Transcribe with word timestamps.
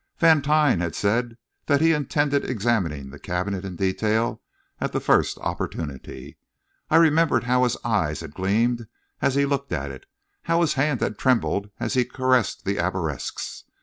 Vantine 0.17 0.79
had 0.79 0.95
said 0.95 1.37
that 1.67 1.79
he 1.79 1.93
intended 1.93 2.43
examining 2.43 3.11
the 3.11 3.19
cabinet 3.19 3.63
in 3.63 3.75
detail 3.75 4.41
at 4.79 4.93
the 4.93 4.99
first 4.99 5.37
opportunity; 5.37 6.39
I 6.89 6.95
remembered 6.95 7.43
how 7.43 7.65
his 7.65 7.77
eyes 7.83 8.21
had 8.21 8.33
gleamed 8.33 8.87
as 9.21 9.35
he 9.35 9.45
looked 9.45 9.71
at 9.71 9.91
it; 9.91 10.07
how 10.41 10.61
his 10.61 10.73
hand 10.73 11.01
had 11.01 11.19
trembled 11.19 11.69
as 11.79 11.93
he 11.93 12.03
caressed 12.03 12.65
the 12.65 12.79
arabesques. 12.79 13.65